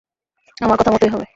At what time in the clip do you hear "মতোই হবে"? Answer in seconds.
0.91-1.25